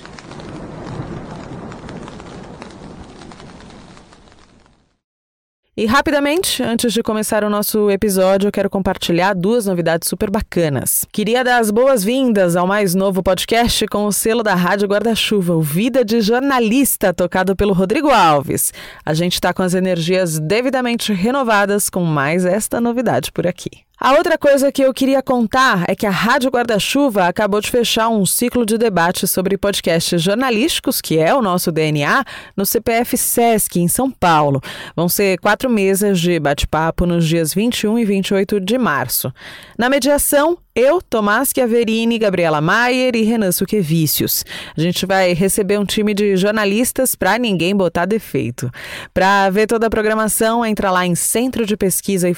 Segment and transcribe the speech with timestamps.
[5.76, 11.04] E rapidamente, antes de começar o nosso episódio, eu quero compartilhar duas novidades super bacanas.
[11.12, 15.62] Queria dar as boas-vindas ao mais novo podcast com o selo da Rádio Guarda-Chuva, o
[15.62, 18.72] Vida de Jornalista, tocado pelo Rodrigo Alves.
[19.04, 23.72] A gente está com as energias devidamente renovadas com mais esta novidade por aqui.
[24.04, 28.10] A outra coisa que eu queria contar é que a Rádio Guarda-Chuva acabou de fechar
[28.10, 33.80] um ciclo de debate sobre podcasts jornalísticos, que é o nosso DNA, no CPF Sesc,
[33.80, 34.60] em São Paulo.
[34.94, 39.34] Vão ser quatro mesas de bate-papo nos dias 21 e 28 de março.
[39.80, 44.44] Na mediação, eu, Tomás Chiaverini, Gabriela Maier e Renan Suquevicius.
[44.76, 48.72] A gente vai receber um time de jornalistas para ninguém botar defeito.
[49.14, 52.34] Para ver toda a programação, entra lá em centro de pesquisa e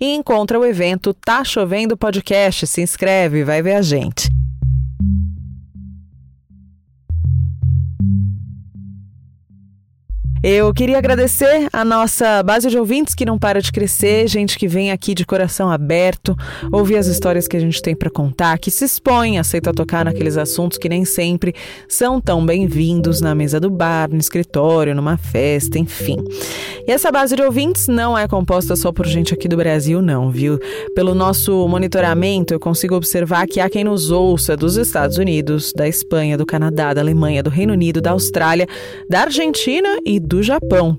[0.00, 2.66] e encontra o evento Tá Chovendo Podcast.
[2.66, 4.35] Se inscreve, vai ver a gente.
[10.48, 14.68] Eu queria agradecer a nossa base de ouvintes que não para de crescer, gente que
[14.68, 16.36] vem aqui de coração aberto,
[16.70, 20.36] ouvir as histórias que a gente tem para contar, que se expõe, aceita tocar naqueles
[20.36, 21.52] assuntos que nem sempre
[21.88, 26.18] são tão bem-vindos na mesa do bar, no escritório, numa festa, enfim.
[26.86, 30.30] E essa base de ouvintes não é composta só por gente aqui do Brasil, não,
[30.30, 30.60] viu?
[30.94, 35.88] Pelo nosso monitoramento, eu consigo observar que há quem nos ouça dos Estados Unidos, da
[35.88, 38.68] Espanha, do Canadá, da Alemanha, do Reino Unido, da Austrália,
[39.10, 40.98] da Argentina e do do Japão.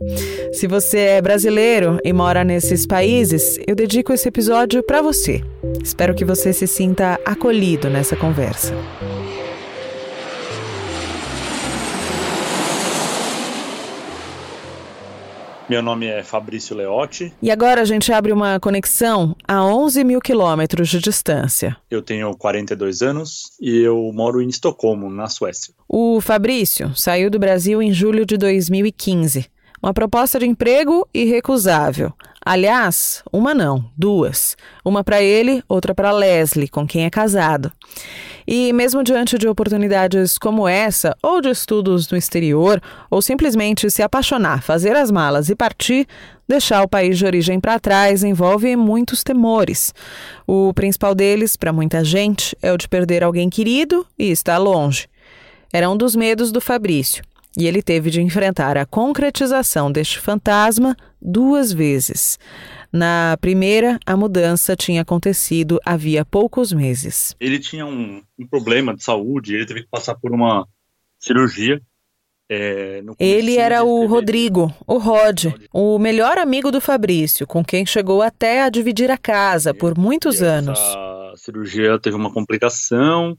[0.51, 5.43] Se você é brasileiro e mora nesses países, eu dedico esse episódio para você.
[5.83, 8.73] Espero que você se sinta acolhido nessa conversa.
[15.69, 17.33] Meu nome é Fabrício Leotti.
[17.41, 21.75] E agora a gente abre uma conexão a 11 mil quilômetros de distância.
[21.91, 25.73] Eu tenho 42 anos e eu moro em Estocolmo, na Suécia.
[25.85, 29.47] O Fabrício saiu do Brasil em julho de 2015.
[29.83, 32.13] Uma proposta de emprego irrecusável.
[32.49, 34.55] Aliás, uma não, duas.
[34.85, 37.69] Uma para ele, outra para Leslie, com quem é casado.
[38.47, 42.81] E mesmo diante de oportunidades como essa, ou de estudos no exterior,
[43.11, 46.07] ou simplesmente se apaixonar, fazer as malas e partir,
[46.47, 49.93] deixar o país de origem para trás envolve muitos temores.
[50.47, 55.09] O principal deles, para muita gente, é o de perder alguém querido e estar longe.
[55.73, 57.25] Era um dos medos do Fabrício.
[57.57, 62.37] E ele teve de enfrentar a concretização deste fantasma duas vezes.
[62.93, 67.35] Na primeira, a mudança tinha acontecido havia poucos meses.
[67.39, 70.67] Ele tinha um, um problema de saúde, ele teve que passar por uma
[71.19, 71.81] cirurgia.
[72.49, 78.21] É, ele era o Rodrigo, o Rod, o melhor amigo do Fabrício, com quem chegou
[78.21, 80.79] até a dividir a casa por muitos anos.
[80.79, 83.37] A cirurgia teve uma complicação,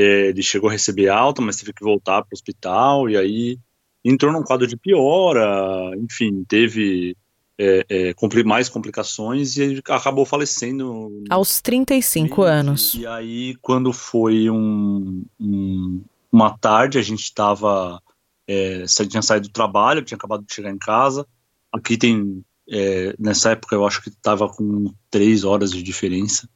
[0.00, 3.58] ele chegou a receber alta, mas teve que voltar para o hospital, e aí
[4.04, 7.16] entrou num quadro de piora, enfim, teve
[7.58, 11.24] é, é, mais complicações e acabou falecendo.
[11.28, 12.94] Aos 35 e, anos.
[12.94, 18.00] E aí, quando foi um, um, uma tarde, a gente estava.
[18.46, 21.26] É, tinha saído do trabalho, tinha acabado de chegar em casa.
[21.72, 22.42] Aqui tem.
[22.70, 26.48] É, nessa época eu acho que estava com três horas de diferença.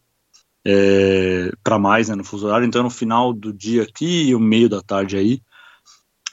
[0.64, 4.68] É, para mais né, no fuso horário, então no final do dia aqui, o meio
[4.68, 5.42] da tarde aí,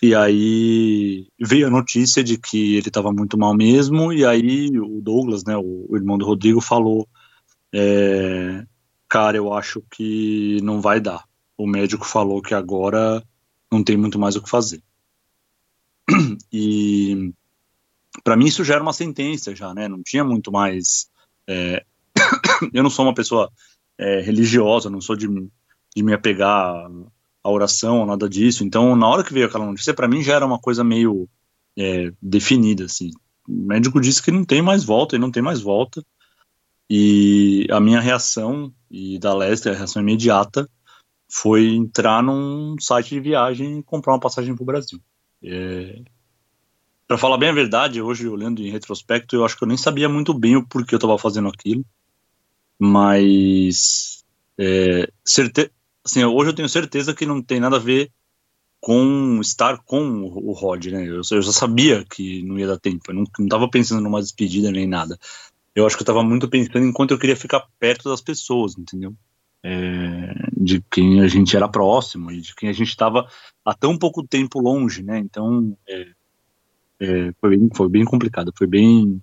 [0.01, 5.01] e aí veio a notícia de que ele estava muito mal mesmo, e aí o
[5.01, 7.07] Douglas, né, o, o irmão do Rodrigo, falou:
[7.73, 8.65] é,
[9.09, 11.25] cara, eu acho que não vai dar.
[11.57, 13.23] O médico falou que agora
[13.71, 14.81] não tem muito mais o que fazer.
[16.51, 17.31] E
[18.23, 19.87] para mim isso já era uma sentença já, né?
[19.87, 21.09] Não tinha muito mais.
[21.47, 21.85] É...
[22.73, 23.51] eu não sou uma pessoa
[23.99, 25.27] é, religiosa, não sou de,
[25.95, 26.89] de me apegar
[27.43, 28.63] à oração, nada disso.
[28.63, 31.27] Então, na hora que veio aquela notícia, para mim já era uma coisa meio
[31.77, 33.11] é, definida, assim.
[33.47, 36.03] O médico disse que não tem mais volta e não tem mais volta.
[36.89, 40.67] E a minha reação e da Lester, a reação imediata,
[41.29, 44.99] foi entrar num site de viagem e comprar uma passagem para o Brasil.
[45.43, 46.01] É...
[47.05, 50.07] Para falar bem a verdade, hoje olhando em retrospecto, eu acho que eu nem sabia
[50.07, 51.83] muito bem o porquê eu estava fazendo aquilo,
[52.79, 54.23] mas
[54.57, 55.71] é, certe...
[56.03, 58.11] assim, hoje eu tenho certeza que não tem nada a ver
[58.79, 61.05] com estar com o Rod, né?
[61.07, 64.71] Eu, eu já sabia que não ia dar tempo, eu não, estava pensando numa despedida
[64.71, 65.19] nem nada.
[65.75, 68.77] Eu acho que eu estava muito pensando em quanto eu queria ficar perto das pessoas,
[68.77, 69.13] entendeu?
[69.63, 73.27] é, de quem a gente era próximo e de quem a gente estava
[73.63, 75.19] há tão pouco tempo longe, né?
[75.19, 76.07] Então é,
[76.99, 79.21] é, foi, bem, foi bem complicado, foi bem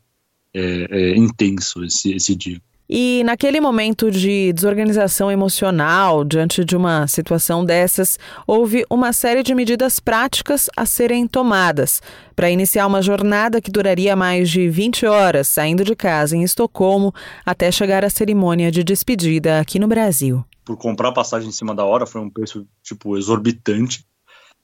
[0.52, 2.60] é, é, intenso esse, esse dia.
[2.88, 8.16] E naquele momento de desorganização emocional, diante de uma situação dessas,
[8.46, 12.00] houve uma série de medidas práticas a serem tomadas
[12.36, 17.12] para iniciar uma jornada que duraria mais de 20 horas, saindo de casa em Estocolmo
[17.44, 20.44] até chegar à cerimônia de despedida aqui no Brasil.
[20.64, 24.04] Por comprar passagem em cima da hora foi um preço tipo exorbitante.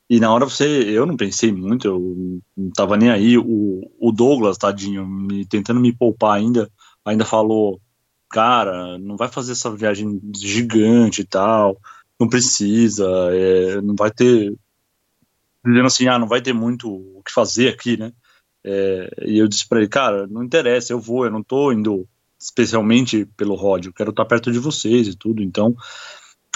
[0.08, 3.36] E na hora você, eu não pensei muito, eu não tava nem aí.
[3.38, 6.70] O, o Douglas, tadinho, me, tentando me poupar ainda,
[7.04, 7.80] ainda falou
[8.32, 11.78] cara, não vai fazer essa viagem gigante e tal,
[12.18, 14.54] não precisa, é, não vai ter,
[15.64, 18.10] dizendo assim, ah, não vai ter muito o que fazer aqui, né?
[18.64, 22.08] É, e eu disse para ele, cara, não interessa, eu vou, eu não tô indo
[22.40, 25.76] especialmente pelo eu quero estar perto de vocês e tudo, então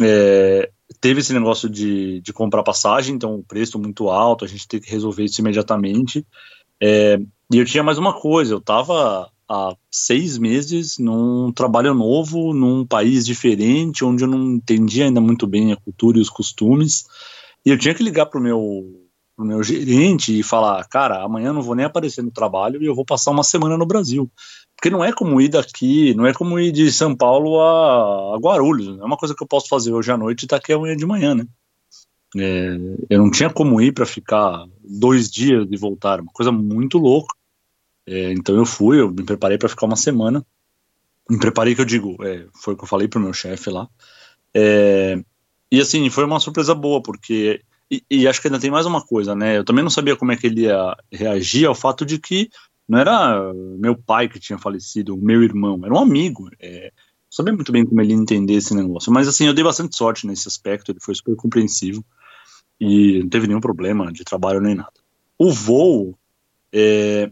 [0.00, 0.70] é,
[1.00, 4.80] teve esse negócio de, de comprar passagem, então o preço muito alto, a gente tem
[4.80, 6.26] que resolver isso imediatamente,
[6.82, 7.18] é,
[7.52, 12.84] e eu tinha mais uma coisa, eu tava há seis meses num trabalho novo, num
[12.84, 17.04] país diferente, onde eu não entendia ainda muito bem a cultura e os costumes.
[17.64, 18.84] E eu tinha que ligar pro meu,
[19.36, 22.94] pro meu gerente e falar: cara, amanhã não vou nem aparecer no trabalho e eu
[22.94, 24.30] vou passar uma semana no Brasil.
[24.76, 28.38] Porque não é como ir daqui, não é como ir de São Paulo a, a
[28.38, 28.98] Guarulhos.
[28.98, 31.34] É uma coisa que eu posso fazer hoje à noite e daqui amanhã de manhã,
[31.34, 31.46] né?
[32.36, 32.76] É,
[33.08, 37.34] eu não tinha como ir para ficar dois dias e voltar, uma coisa muito louca.
[38.06, 40.44] É, então eu fui, eu me preparei para ficar uma semana.
[41.28, 43.88] Me preparei, que eu digo, é, foi o que eu falei pro meu chefe lá.
[44.54, 45.18] É,
[45.70, 47.60] e assim, foi uma surpresa boa, porque.
[47.90, 49.58] E, e, acho que ainda tem mais uma coisa, né?
[49.58, 52.50] Eu também não sabia como é que ele ia reagir ao fato de que
[52.88, 56.48] não era meu pai que tinha falecido, meu irmão, era um amigo.
[56.60, 59.12] É, não sabia muito bem como ele ia entender esse negócio.
[59.12, 62.04] Mas assim, eu dei bastante sorte nesse aspecto, ele foi super compreensivo
[62.80, 64.92] e não teve nenhum problema de trabalho nem nada.
[65.38, 66.16] O voo,
[66.72, 67.30] é,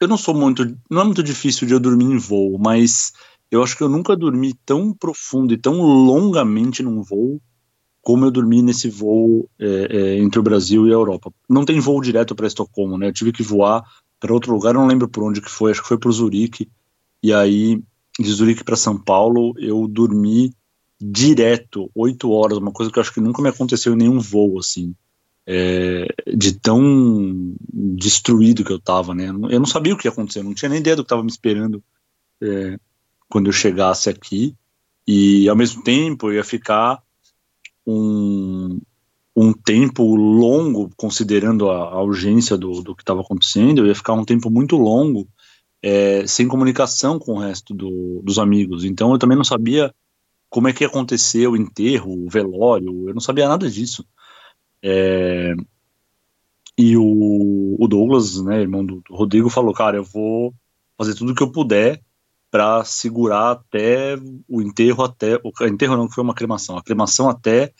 [0.00, 0.64] eu não sou muito.
[0.90, 3.12] Não é muito difícil de eu dormir em voo, mas
[3.50, 7.40] eu acho que eu nunca dormi tão profundo e tão longamente num voo
[8.00, 11.30] como eu dormi nesse voo é, é, entre o Brasil e a Europa.
[11.46, 13.08] Não tem voo direto para Estocolmo, né?
[13.08, 13.84] Eu tive que voar
[14.18, 16.70] para outro lugar, não lembro por onde que foi, acho que foi para Zurique.
[17.22, 17.82] E aí,
[18.18, 20.54] de Zurique para São Paulo, eu dormi
[20.98, 24.58] direto, oito horas, uma coisa que eu acho que nunca me aconteceu em nenhum voo,
[24.58, 24.94] assim
[25.46, 26.06] é,
[26.36, 29.28] de tão destruído que eu tava, né?
[29.28, 31.30] Eu não sabia o que ia acontecer, não tinha nem ideia do que estava me
[31.30, 31.82] esperando
[32.40, 32.78] é,
[33.28, 34.54] quando eu chegasse aqui.
[35.06, 37.02] E ao mesmo tempo eu ia ficar
[37.86, 38.80] um,
[39.34, 44.12] um tempo longo, considerando a, a urgência do, do que estava acontecendo, eu ia ficar
[44.12, 45.26] um tempo muito longo
[45.82, 48.84] é, sem comunicação com o resto do, dos amigos.
[48.84, 49.92] Então eu também não sabia
[50.48, 54.04] como é que ia acontecer o enterro, o velório, eu não sabia nada disso.
[54.82, 55.54] É,
[56.76, 60.54] e o, o, Douglas, né, irmão do, do, Rodrigo, falou: Cara, eu vou
[60.96, 62.02] fazer tudo o que eu puder
[62.50, 64.16] para segurar até
[64.48, 65.38] o enterro, até.
[65.44, 67.72] O enterro não foi uma cremação, a cremação até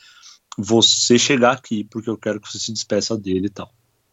[0.58, 3.72] você chegar aqui, porque eu quero que você se despeça dele e tal.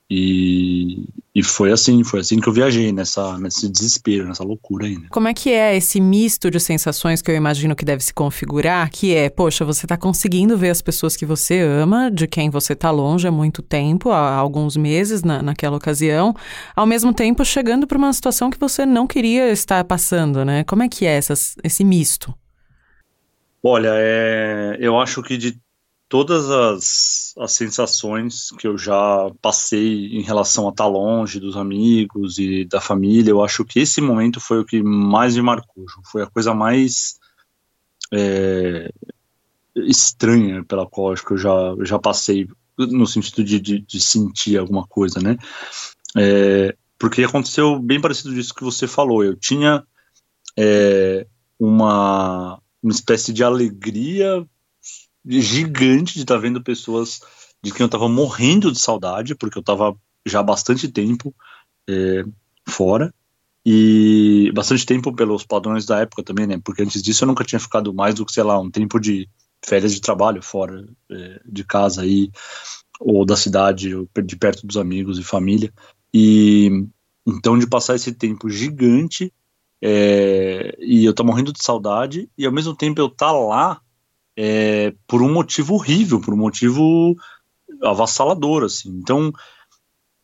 [0.09, 5.09] E, e foi assim, foi assim que eu viajei, nessa, nesse desespero, nessa loucura ainda.
[5.09, 8.89] Como é que é esse misto de sensações que eu imagino que deve se configurar?
[8.89, 12.71] Que é, poxa, você está conseguindo ver as pessoas que você ama, de quem você
[12.71, 16.33] está longe há muito tempo, há alguns meses na, naquela ocasião,
[16.73, 20.63] ao mesmo tempo chegando para uma situação que você não queria estar passando, né?
[20.63, 22.33] Como é que é essas, esse misto?
[23.61, 25.59] Olha, é, eu acho que de
[26.09, 32.37] todas as, as sensações que eu já passei em relação a estar longe dos amigos
[32.37, 35.85] e da família, eu acho que esse momento foi o que mais me marcou.
[36.11, 37.19] Foi a coisa mais
[38.13, 38.91] é,
[39.75, 42.47] estranha pela qual acho que eu já, já passei
[42.77, 45.37] no sentido de, de, de sentir alguma coisa, né?
[46.15, 49.23] É, porque aconteceu bem parecido disso que você falou.
[49.23, 49.83] Eu tinha
[50.57, 51.27] é,
[51.59, 54.45] uma, uma espécie de alegria
[55.27, 57.19] gigante de estar tá vendo pessoas
[57.61, 61.33] de quem eu estava morrendo de saudade, porque eu estava já há bastante tempo
[61.89, 62.23] é,
[62.67, 63.13] fora,
[63.69, 66.57] e bastante tempo pelos padrões da época também, né?
[66.63, 69.27] Porque antes disso eu nunca tinha ficado mais do que, sei lá, um tempo de
[69.65, 72.31] férias de trabalho fora é, de casa aí,
[72.97, 75.73] ou da cidade, ou de perto dos amigos e família.
[76.13, 76.87] E
[77.27, 79.33] então de passar esse tempo gigante
[79.81, 83.81] é, e eu tô morrendo de saudade e ao mesmo tempo eu tá lá
[84.37, 87.15] é, por um motivo horrível, por um motivo
[87.81, 88.89] avassalador, assim.
[88.89, 89.33] Então,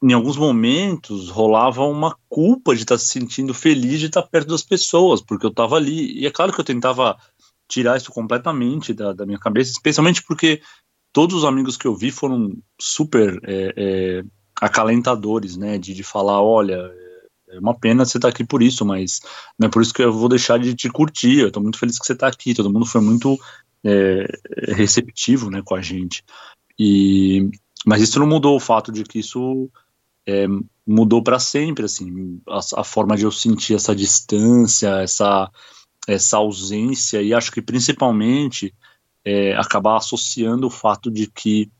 [0.04, 4.28] em alguns momentos rolava uma culpa de estar tá se sentindo feliz de estar tá
[4.28, 6.20] perto das pessoas, porque eu estava ali.
[6.20, 7.18] E é claro que eu tentava
[7.68, 10.62] tirar isso completamente da, da minha cabeça, especialmente porque
[11.12, 14.24] todos os amigos que eu vi foram super é, é,
[14.62, 15.80] acalentadores, né?
[15.80, 16.92] De, de falar, olha,
[17.50, 19.22] é uma pena você estar tá aqui por isso, mas
[19.58, 21.40] não é por isso que eu vou deixar de te curtir.
[21.40, 22.54] Eu estou muito feliz que você está aqui.
[22.54, 23.40] Todo mundo foi muito
[23.84, 24.26] é,
[24.74, 26.24] receptivo, né, com a gente.
[26.78, 27.50] E
[27.86, 29.70] mas isso não mudou o fato de que isso
[30.26, 30.46] é,
[30.88, 35.52] mudou para sempre, assim, a, a, forma de eu sentir essa distância, essa
[36.08, 38.74] essa ausência e acho que principalmente
[39.24, 41.72] é, acabar associando o fato de que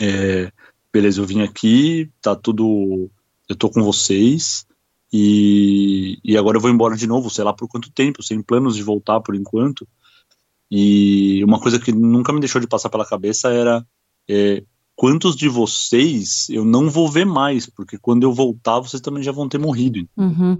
[0.00, 0.52] é,
[0.92, 3.08] beleza, eu vim aqui, tá tudo,
[3.48, 4.66] eu tô com vocês
[5.12, 8.76] e, e agora eu vou embora de novo, sei lá por quanto tempo, sem planos
[8.76, 9.86] de voltar por enquanto.
[10.74, 13.84] E uma coisa que nunca me deixou de passar pela cabeça era
[14.26, 14.62] é,
[14.96, 19.32] quantos de vocês eu não vou ver mais, porque quando eu voltar, vocês também já
[19.32, 20.08] vão ter morrido.
[20.16, 20.56] Uhum.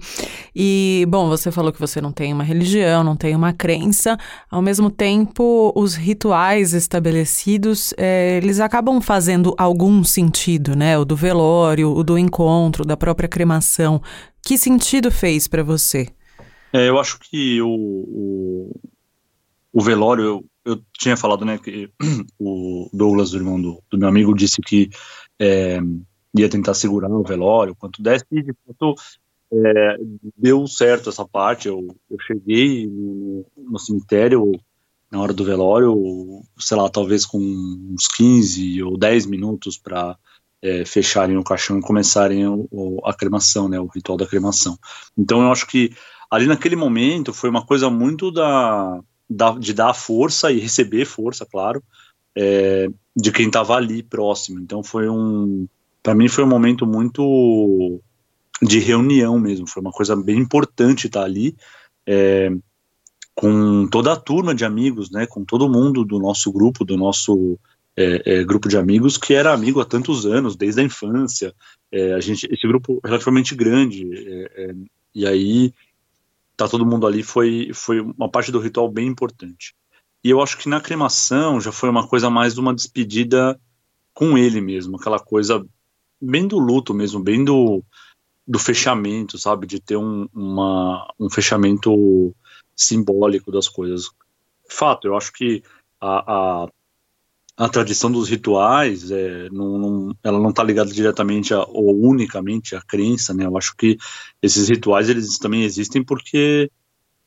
[0.55, 4.19] E, bom, você falou que você não tem uma religião, não tem uma crença,
[4.51, 10.99] ao mesmo tempo, os rituais estabelecidos, é, eles acabam fazendo algum sentido, né?
[10.99, 14.03] O do velório, o do encontro, da própria cremação.
[14.45, 16.09] Que sentido fez para você?
[16.71, 18.81] É, eu acho que o, o,
[19.73, 21.91] o velório, eu, eu tinha falado, né, que
[22.39, 24.91] o Douglas, o irmão do, do meu amigo, disse que
[25.41, 25.81] é,
[26.37, 28.95] ia tentar segurar o velório quanto desse, e de fato
[29.53, 29.97] é,
[30.37, 31.69] deu certo essa parte.
[31.69, 34.53] Eu, eu cheguei no, no, cemitério
[35.11, 40.17] na hora do velório, sei lá, talvez com uns 15 ou 10 minutos para
[40.63, 44.79] é, fecharem o caixão e começarem o, o, a cremação, né, o ritual da cremação.
[45.17, 45.93] Então eu acho que
[46.31, 49.03] ali naquele momento foi uma coisa muito da
[49.59, 51.83] de dar força e receber força, claro,
[52.37, 54.61] é, de quem estava ali próximo.
[54.61, 55.67] Então foi um,
[56.03, 58.01] para mim foi um momento muito
[58.63, 59.67] de reunião mesmo.
[59.67, 61.57] Foi uma coisa bem importante estar ali
[62.07, 62.51] é,
[63.35, 67.59] com toda a turma de amigos, né, com todo mundo do nosso grupo, do nosso
[67.97, 71.55] é, é, grupo de amigos que era amigo há tantos anos, desde a infância.
[71.91, 74.09] É, a gente, esse grupo relativamente grande.
[74.13, 74.75] É, é,
[75.15, 75.75] e aí
[76.65, 79.75] tá todo mundo ali foi, foi uma parte do ritual bem importante.
[80.25, 83.61] E eu acho que na cremação já foi uma coisa mais de uma despedida
[84.15, 85.65] com ele mesmo, aquela coisa
[86.21, 87.83] bem do luto mesmo, bem do,
[88.47, 89.67] do fechamento, sabe?
[89.67, 92.35] De ter um, uma, um fechamento
[92.77, 94.11] simbólico das coisas.
[94.69, 95.63] Fato, eu acho que
[96.01, 96.69] a, a
[97.57, 102.75] a tradição dos rituais é, não, não, ela não está ligada diretamente a, ou unicamente
[102.75, 103.45] à crença, né?
[103.45, 103.99] Eu acho que
[104.41, 106.71] esses rituais eles também existem porque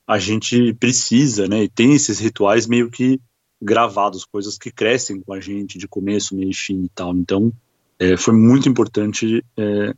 [0.08, 1.64] a gente precisa, né?
[1.64, 3.20] E tem esses rituais meio que
[3.62, 7.16] gravados, coisas que crescem com a gente de começo, meio e fim e tal.
[7.16, 7.52] Então,
[8.00, 9.94] é, foi muito importante estar é,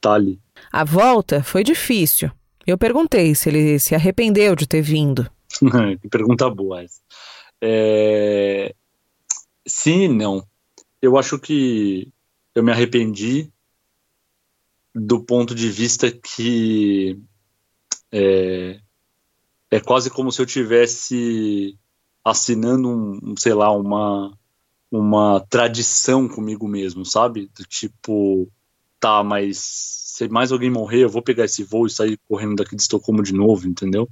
[0.00, 0.38] tá ali.
[0.72, 2.30] A volta foi difícil.
[2.66, 5.28] Eu perguntei se ele se arrependeu de ter vindo.
[6.00, 7.00] que pergunta boa essa.
[7.60, 8.74] É,
[9.66, 10.46] Sim e não.
[11.00, 12.12] Eu acho que
[12.54, 13.52] eu me arrependi
[14.94, 17.18] do ponto de vista que
[18.12, 18.80] é,
[19.70, 21.76] é quase como se eu tivesse
[22.24, 24.36] assinando um, sei lá, uma
[24.90, 27.50] uma tradição comigo mesmo, sabe?
[27.56, 28.48] Do tipo,
[29.00, 32.76] tá, mas se mais alguém morrer, eu vou pegar esse voo e sair correndo daqui
[32.76, 34.08] de Estocolmo de novo, entendeu?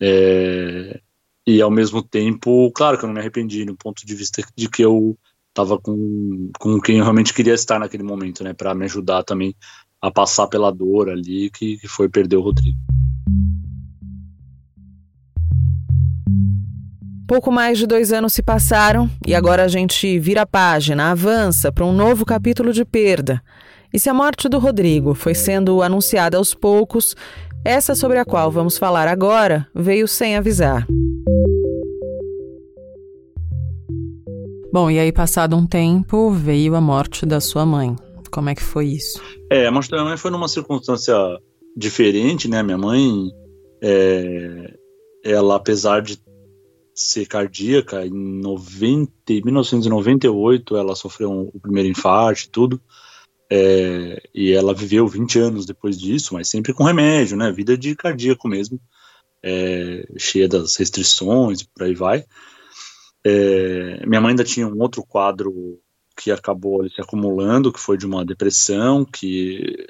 [0.00, 1.00] É,
[1.48, 4.68] e ao mesmo tempo, claro que eu não me arrependi no ponto de vista de
[4.68, 5.16] que eu
[5.48, 9.54] estava com, com quem eu realmente queria estar naquele momento, né, para me ajudar também
[9.98, 12.76] a passar pela dor ali que, que foi perder o Rodrigo.
[17.26, 21.72] Pouco mais de dois anos se passaram e agora a gente vira a página, avança
[21.72, 23.42] para um novo capítulo de perda.
[23.90, 27.16] E se a morte do Rodrigo foi sendo anunciada aos poucos,
[27.64, 30.86] essa sobre a qual vamos falar agora veio sem avisar.
[34.70, 37.96] Bom, e aí passado um tempo veio a morte da sua mãe.
[38.30, 39.18] Como é que foi isso?
[39.50, 41.16] É, a morte da minha mãe foi numa circunstância
[41.74, 42.62] diferente, né?
[42.62, 43.30] Minha mãe,
[43.82, 44.74] é,
[45.24, 46.20] ela apesar de
[46.94, 52.80] ser cardíaca, em 90, 1998 ela sofreu um, o primeiro infarto e tudo.
[53.50, 57.50] É, e ela viveu 20 anos depois disso, mas sempre com remédio, né?
[57.50, 58.78] Vida de cardíaco mesmo,
[59.42, 62.26] é, cheia das restrições, por aí vai.
[63.24, 65.80] É, minha mãe ainda tinha um outro quadro
[66.16, 69.86] que acabou ali, se acumulando, que foi de uma depressão, que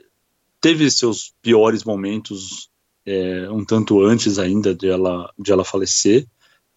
[0.60, 2.70] teve seus piores momentos
[3.06, 6.26] é, um tanto antes ainda de ela, de ela falecer.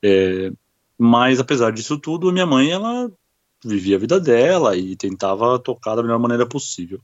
[0.03, 0.51] É,
[0.97, 3.11] mas apesar disso tudo, minha mãe ela
[3.63, 7.01] vivia a vida dela e tentava tocar da melhor maneira possível.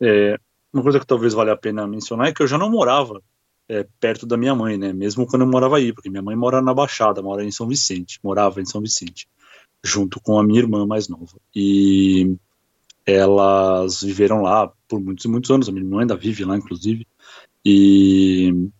[0.00, 0.38] É,
[0.72, 3.22] uma coisa que talvez valha a pena mencionar é que eu já não morava
[3.68, 4.92] é, perto da minha mãe, né?
[4.92, 8.18] Mesmo quando eu morava aí, porque minha mãe mora na Baixada, mora em São Vicente,
[8.22, 9.28] morava em São Vicente,
[9.84, 11.38] junto com a minha irmã mais nova.
[11.54, 12.36] E
[13.06, 15.68] elas viveram lá por muitos e muitos anos.
[15.68, 17.06] A minha irmã ainda vive lá, inclusive.
[17.64, 18.70] E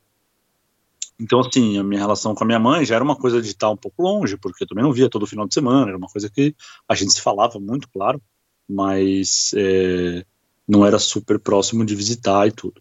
[1.20, 3.68] então, assim, a minha relação com a minha mãe já era uma coisa de estar
[3.70, 6.30] um pouco longe, porque eu também não via todo final de semana, era uma coisa
[6.30, 6.54] que
[6.88, 8.22] a gente se falava muito, claro,
[8.68, 10.24] mas é,
[10.66, 12.80] não era super próximo de visitar e tudo.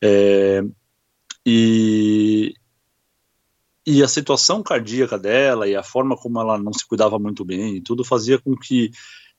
[0.00, 0.62] É,
[1.44, 2.54] e,
[3.86, 7.82] e a situação cardíaca dela e a forma como ela não se cuidava muito bem
[7.82, 8.90] tudo fazia com que,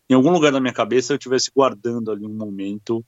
[0.09, 3.03] em algum lugar da minha cabeça, eu estivesse guardando ali um momento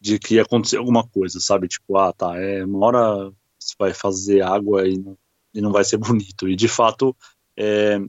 [0.00, 1.68] de que ia acontecer alguma coisa, sabe?
[1.68, 5.18] Tipo, ah, tá, é uma hora você vai fazer água e não,
[5.52, 6.48] e não vai ser bonito.
[6.48, 7.14] E de fato,
[7.56, 8.00] é,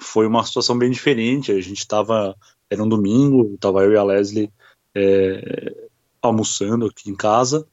[0.00, 1.52] foi uma situação bem diferente.
[1.52, 2.34] A gente estava,
[2.70, 4.50] era um domingo, estava eu e a Leslie
[4.94, 5.88] é,
[6.22, 7.66] almoçando aqui em casa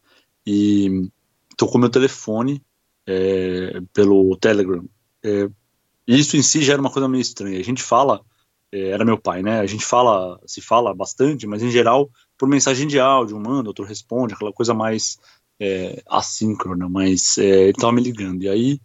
[0.46, 1.10] e
[1.58, 2.62] tocou meu telefone
[3.08, 4.84] é, pelo Telegram.
[5.24, 5.50] É,
[6.08, 7.60] isso em si já era uma coisa meio estranha.
[7.60, 8.22] A gente fala,
[8.72, 9.60] é, era meu pai, né?
[9.60, 13.70] A gente fala, se fala bastante, mas em geral por mensagem de áudio, um manda,
[13.70, 15.20] outro responde, aquela coisa mais
[15.60, 18.42] é, assíncrona, mas é, ele tava me ligando.
[18.42, 18.82] E aí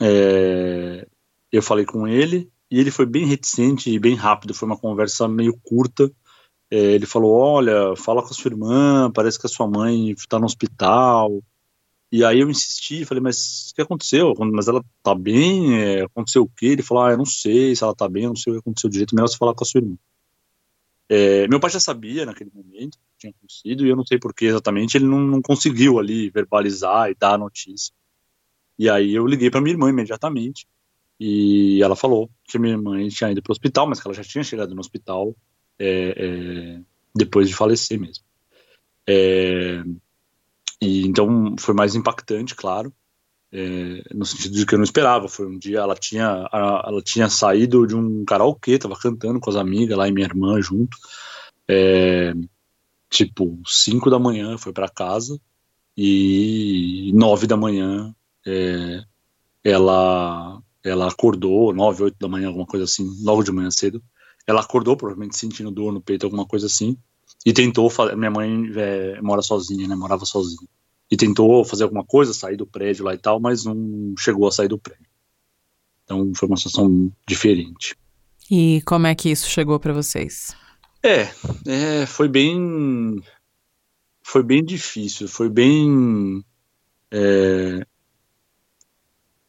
[0.00, 1.06] é,
[1.50, 5.26] eu falei com ele e ele foi bem reticente e bem rápido, foi uma conversa
[5.26, 6.08] meio curta.
[6.70, 10.38] É, ele falou: Olha, fala com a sua irmã, parece que a sua mãe está
[10.38, 11.42] no hospital.
[12.12, 14.34] E aí eu insisti, falei, mas o que aconteceu?
[14.52, 15.78] Mas ela tá bem?
[15.80, 16.66] É, aconteceu o quê?
[16.66, 18.60] Ele falou, ah, eu não sei se ela tá bem, eu não sei o que
[18.60, 19.96] aconteceu direito, melhor você falar com a sua irmã.
[21.08, 24.34] É, meu pai já sabia naquele momento que tinha acontecido, e eu não sei por
[24.34, 27.94] que exatamente ele não, não, conseguiu ali verbalizar e dar a notícia.
[28.78, 30.66] E aí eu liguei para minha irmã imediatamente,
[31.18, 34.22] e ela falou que minha mãe tinha ido para o hospital, mas que ela já
[34.22, 35.34] tinha chegado no hospital
[35.78, 36.80] é, é,
[37.14, 38.24] depois de falecer mesmo.
[39.06, 39.82] É,
[40.82, 42.92] e então foi mais impactante, claro
[43.52, 45.28] é, no sentido de que eu não esperava.
[45.28, 49.56] Foi um dia ela tinha ela tinha saído de um karaokê, tava cantando com as
[49.56, 50.96] amigas lá e minha irmã junto.
[51.68, 52.32] É,
[53.10, 55.38] tipo, 5 da manhã foi para casa
[55.96, 58.14] e 9 da manhã
[58.46, 59.04] é,
[59.64, 64.02] ela ela acordou, 9, 8 da manhã, alguma coisa assim, logo de manhã cedo.
[64.46, 66.98] Ela acordou, provavelmente sentindo dor no peito, alguma coisa assim,
[67.44, 68.16] e tentou fazer.
[68.16, 69.94] Minha mãe é, mora sozinha, né?
[69.94, 70.68] Morava sozinha
[71.12, 74.50] e tentou fazer alguma coisa, sair do prédio lá e tal, mas não chegou a
[74.50, 75.04] sair do prédio.
[76.04, 77.94] Então foi uma situação diferente.
[78.50, 80.56] E como é que isso chegou para vocês?
[81.02, 81.28] É,
[81.66, 83.22] é, foi bem,
[84.22, 86.42] foi bem difícil, foi bem,
[87.10, 87.86] é,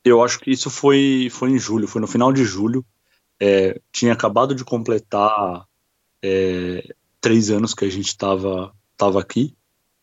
[0.04, 2.86] eu acho que isso foi, foi em julho, foi no final de julho.
[3.40, 5.66] É, tinha acabado de completar
[6.22, 9.56] é, três anos que a gente estava tava aqui.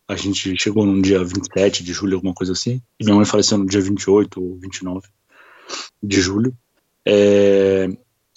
[0.09, 2.83] A gente chegou num dia 27 de julho, alguma coisa assim.
[2.99, 5.07] E minha mãe faleceu no dia 28 ou 29
[6.03, 6.57] de julho.
[7.07, 7.89] É,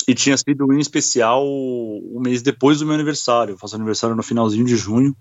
[0.07, 3.53] e tinha sido em especial um mês depois do meu aniversário.
[3.53, 5.15] Eu faço aniversário no finalzinho de junho.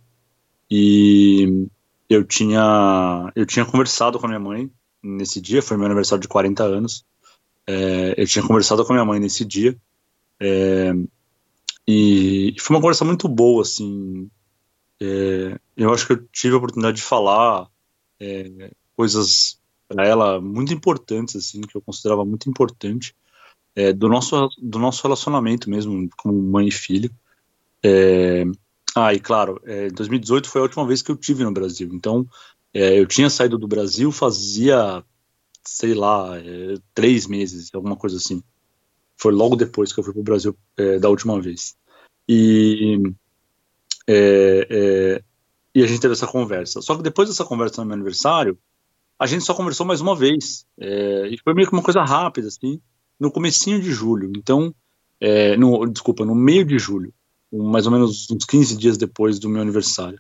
[0.68, 1.68] E
[2.10, 4.70] eu tinha, eu tinha conversado com a minha mãe
[5.02, 5.62] nesse dia.
[5.62, 7.06] Foi meu aniversário de 40 anos.
[7.66, 9.76] É, eu tinha conversado com a minha mãe nesse dia.
[10.40, 10.92] É,
[11.86, 14.30] e foi uma conversa muito boa, assim.
[15.00, 17.68] É, eu acho que eu tive a oportunidade de falar
[18.20, 23.14] é, coisas para ela muito importantes, assim, que eu considerava muito importante
[23.74, 27.10] é, do nosso do nosso relacionamento mesmo, como mãe e filho.
[27.84, 28.44] É,
[28.94, 31.88] ah, e claro, é, 2018 foi a última vez que eu tive no Brasil.
[31.92, 32.26] Então,
[32.72, 35.04] é, eu tinha saído do Brasil fazia,
[35.64, 38.42] sei lá, é, três meses, alguma coisa assim.
[39.22, 41.76] Foi logo depois que eu fui para o Brasil é, da última vez.
[42.28, 43.00] E
[44.08, 45.22] é, é,
[45.72, 46.82] e a gente teve essa conversa.
[46.82, 48.58] Só que depois dessa conversa no meu aniversário,
[49.16, 50.66] a gente só conversou mais uma vez.
[50.76, 52.80] É, e foi meio que uma coisa rápida, assim,
[53.18, 54.32] no comecinho de julho.
[54.36, 54.74] Então,
[55.20, 57.14] é, no, desculpa, no meio de julho,
[57.52, 60.18] mais ou menos uns 15 dias depois do meu aniversário.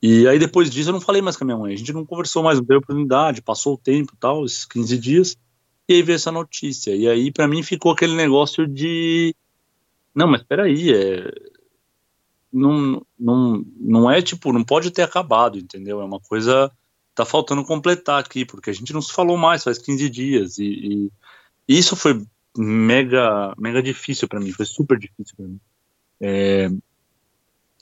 [0.00, 2.04] E aí depois disso eu não falei mais com a minha mãe, a gente não
[2.04, 5.36] conversou mais, não deu oportunidade, passou o tempo tal, esses 15 dias,
[5.98, 6.94] e veio essa notícia.
[6.94, 9.34] E aí para mim ficou aquele negócio de,
[10.14, 11.30] não, mas peraí, é,
[12.52, 16.00] não, não, não é tipo, não pode ter acabado, entendeu?
[16.00, 16.70] É uma coisa,
[17.14, 21.10] tá faltando completar aqui, porque a gente não se falou mais faz 15 dias, e,
[21.68, 22.24] e isso foi
[22.56, 25.60] mega, mega difícil para mim, foi super difícil para mim.
[26.20, 26.70] É,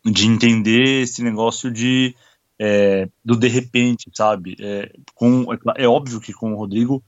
[0.04, 2.14] de entender esse negócio de
[2.58, 4.56] é, do de repente, sabe?
[4.60, 5.46] É, com,
[5.76, 7.02] é, óbvio que com o Rodrigo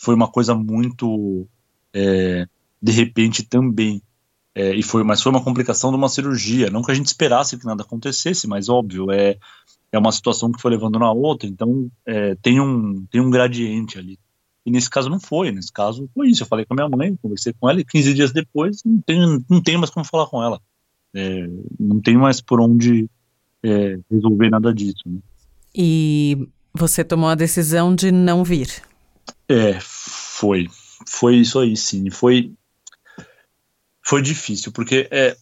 [0.00, 1.46] foi uma coisa muito
[1.92, 2.46] é,
[2.82, 4.02] de repente também.
[4.54, 6.70] É, e foi, mas foi uma complicação de uma cirurgia.
[6.70, 9.36] Não que a gente esperasse que nada acontecesse, mas óbvio, é,
[9.92, 13.98] é uma situação que foi levando na outra, então é, tem, um, tem um gradiente
[13.98, 14.18] ali.
[14.66, 16.42] E nesse caso não foi, nesse caso foi isso.
[16.42, 19.44] Eu falei com a minha mãe, conversei com ela e 15 dias depois não tem,
[19.48, 20.60] não tem mais como falar com ela.
[21.14, 21.48] É,
[21.80, 23.08] não tem mais por onde
[23.62, 25.02] é, resolver nada disso.
[25.06, 25.20] Né?
[25.74, 28.68] E você tomou a decisão de não vir?
[29.48, 30.68] É, foi.
[31.06, 32.10] Foi isso aí, sim.
[32.10, 32.52] Foi,
[34.04, 35.36] foi difícil, porque, é,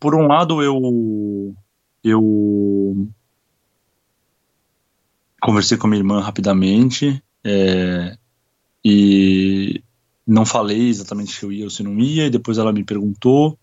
[0.00, 1.54] por um lado, eu,
[2.02, 3.08] eu
[5.40, 8.16] conversei com a minha irmã rapidamente, é,
[8.84, 9.82] e
[10.26, 13.58] não falei exatamente se eu ia ou se não ia, e depois ela me perguntou.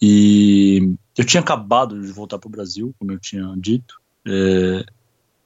[0.00, 4.84] E eu tinha acabado de voltar para o Brasil, como eu tinha dito, é,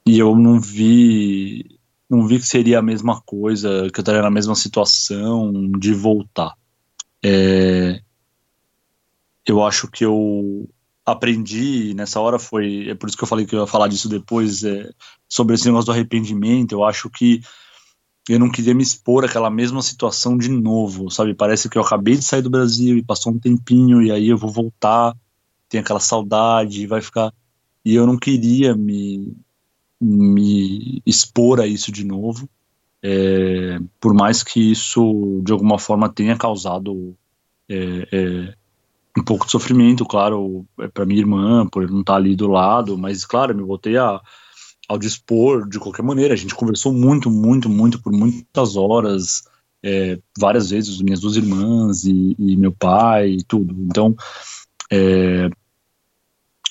[0.05, 1.72] e eu não vi,
[2.15, 6.53] não vi que seria a mesma coisa, que eu estaria na mesma situação de voltar.
[7.23, 8.01] É,
[9.45, 10.69] eu acho que eu
[11.05, 14.07] aprendi nessa hora foi, é por isso que eu falei que eu ia falar disso
[14.07, 14.89] depois, é,
[15.27, 16.73] sobre esse negócio do arrependimento.
[16.73, 17.41] Eu acho que
[18.29, 21.33] eu não queria me expor àquela mesma situação de novo, sabe?
[21.33, 24.37] Parece que eu acabei de sair do Brasil e passou um tempinho e aí eu
[24.37, 25.13] vou voltar,
[25.67, 27.33] tem aquela saudade, vai ficar.
[27.83, 29.35] E eu não queria me,
[30.03, 32.49] me expor a isso de novo,
[33.01, 37.15] é, por mais que isso de alguma forma tenha causado
[37.69, 38.53] é, é,
[39.17, 42.97] um pouco de sofrimento, claro, é, para minha irmã, por não estar ali do lado,
[42.97, 44.21] mas claro, me voltei a
[44.87, 46.33] ao dispor de qualquer maneira.
[46.33, 49.43] A gente conversou muito, muito, muito por muitas horas,
[49.81, 53.73] é, várias vezes, minhas duas irmãs e, e meu pai e tudo.
[53.79, 54.15] Então,
[54.91, 55.49] é,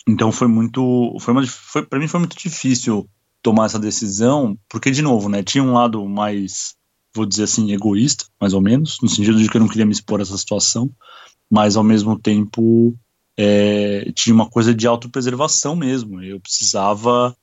[0.06, 3.08] então foi muito, foi, foi para mim foi muito difícil
[3.42, 6.74] tomar essa decisão, porque de novo, né, tinha um lado mais,
[7.14, 9.92] vou dizer assim, egoísta, mais ou menos, no sentido de que eu não queria me
[9.92, 10.90] expor a essa situação,
[11.50, 12.96] mas ao mesmo tempo
[13.36, 16.22] é, tinha uma coisa de autopreservação mesmo.
[16.22, 17.36] Eu precisava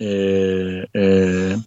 [0.00, 1.58] é, é,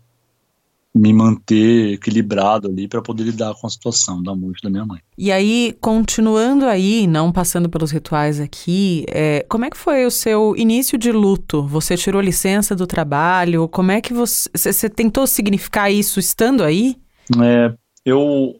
[0.98, 5.00] me manter equilibrado ali para poder lidar com a situação da morte da minha mãe.
[5.18, 10.12] E aí, continuando aí, não passando pelos rituais aqui, é, como é que foi o
[10.12, 11.66] seu início de luto?
[11.68, 13.68] Você tirou licença do trabalho?
[13.68, 16.96] Como é que você, você tentou significar isso estando aí?
[17.42, 17.74] É,
[18.06, 18.60] eu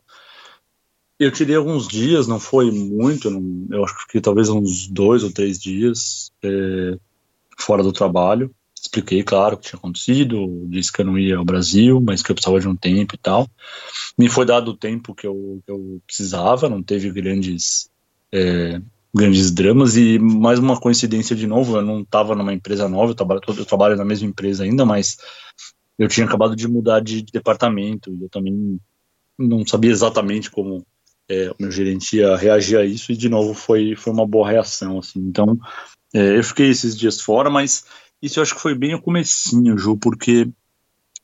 [1.20, 5.32] eu tirei alguns dias, não foi muito, não, eu acho que talvez uns dois ou
[5.32, 6.98] três dias é,
[7.58, 8.54] fora do trabalho
[8.88, 12.32] expliquei, claro, o que tinha acontecido, disse que eu não ia ao Brasil, mas que
[12.32, 13.48] eu precisava de um tempo e tal.
[14.18, 17.90] Me foi dado o tempo que eu, que eu precisava, não teve grandes,
[18.32, 18.82] é,
[19.14, 23.16] grandes dramas, e mais uma coincidência de novo, eu não estava numa empresa nova, eu
[23.16, 25.18] trabalho, eu trabalho na mesma empresa ainda, mas
[26.00, 28.80] eu tinha acabado de mudar de, de departamento, e eu também
[29.38, 30.86] não sabia exatamente como
[31.30, 34.50] é, o meu gerente ia reagir a isso, e de novo foi, foi uma boa
[34.50, 35.60] reação, assim, então
[36.14, 37.86] é, eu fiquei esses dias fora, mas
[38.22, 40.50] isso eu acho que foi bem o comecinho, Ju, porque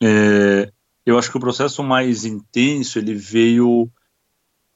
[0.01, 0.71] é,
[1.05, 3.89] eu acho que o processo mais intenso ele veio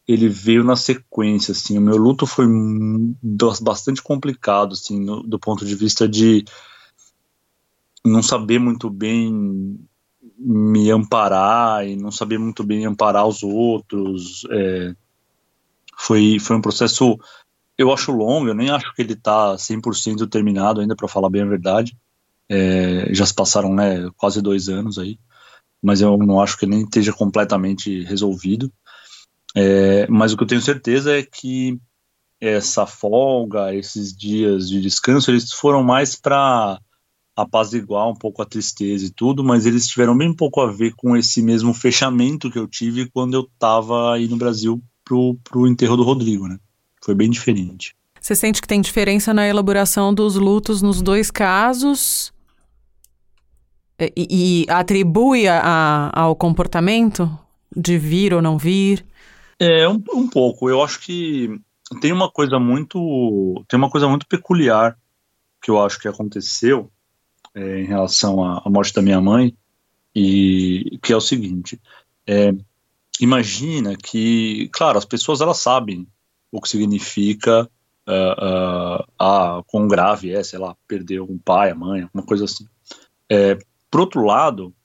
[0.08, 2.46] ele veio na sequência, assim, o meu luto foi
[3.62, 6.46] bastante complicado, assim, no, do ponto de vista de
[8.06, 9.78] não saber muito bem
[10.38, 14.96] me amparar e não saber muito bem amparar os outros, é,
[15.98, 17.20] foi, foi um processo,
[17.78, 21.42] eu acho longo, eu nem acho que ele está 100% terminado ainda, para falar bem
[21.42, 21.98] a verdade,
[22.50, 25.20] é, já se passaram né, quase dois anos aí,
[25.82, 28.72] mas eu não acho que nem esteja completamente resolvido.
[29.56, 31.80] É, mas o que eu tenho certeza é que
[32.40, 36.80] essa folga, esses dias de descanso, eles foram mais para
[37.36, 41.16] apaziguar um pouco a tristeza e tudo, mas eles tiveram bem pouco a ver com
[41.16, 45.96] esse mesmo fechamento que eu tive quando eu estava aí no Brasil pro, pro enterro
[45.96, 46.58] do Rodrigo, né?
[47.04, 47.96] Foi bem diferente.
[48.20, 52.34] Você sente que tem diferença na elaboração dos lutos nos dois casos?
[54.00, 57.30] E, e atribui a, ao comportamento
[57.76, 59.06] de vir ou não vir?
[59.60, 60.70] É, um, um pouco.
[60.70, 61.60] Eu acho que
[62.02, 64.98] tem uma coisa muito tem uma coisa muito peculiar
[65.62, 66.92] que eu acho que aconteceu
[67.56, 69.56] é, em relação à, à, morte da minha mãe
[70.14, 71.80] e que é o seguinte
[72.26, 72.54] é,
[73.22, 76.06] imagina que claro as pessoas elas sabem
[76.52, 77.70] o que significa
[78.08, 82.68] uh, uh, quão grave é sei lá perder um pai a mãe uma coisa assim
[83.30, 83.58] é,
[83.98, 84.76] por outro lado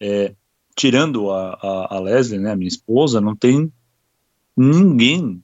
[0.00, 0.34] é,
[0.74, 3.72] tirando a, a, a Leslie né minha esposa não tem
[4.56, 5.40] ninguém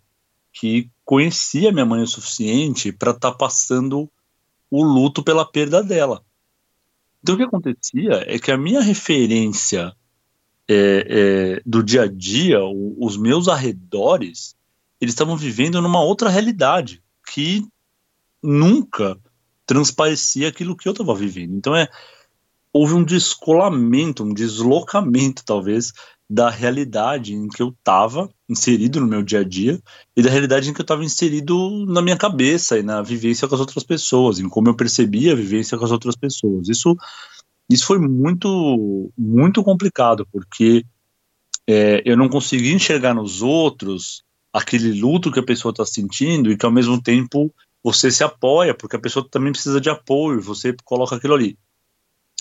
[0.52, 4.11] que conhecia minha mãe o suficiente para estar tá passando
[4.68, 6.24] o luto pela perda dela.
[7.22, 9.94] Então o que acontecia é que a minha referência
[10.68, 11.06] é,
[11.58, 14.56] é, do dia a dia, o, os meus arredores,
[15.00, 17.64] eles estavam vivendo numa outra realidade que
[18.42, 19.18] nunca
[19.64, 21.54] transparecia aquilo que eu estava vivendo.
[21.54, 21.88] Então é
[22.72, 25.92] houve um descolamento, um deslocamento talvez
[26.28, 29.78] da realidade em que eu estava inserido no meu dia a dia
[30.16, 33.54] e da realidade em que eu estava inserido na minha cabeça e na vivência com
[33.54, 36.70] as outras pessoas, em como eu percebia a vivência com as outras pessoas.
[36.70, 36.96] Isso,
[37.68, 40.87] isso foi muito, muito complicado, porque
[41.66, 46.56] é, eu não conseguia enxergar nos outros aquele luto que a pessoa está sentindo e
[46.56, 47.52] que ao mesmo tempo
[47.85, 51.58] você se apoia, porque a pessoa também precisa de apoio, você coloca aquilo ali.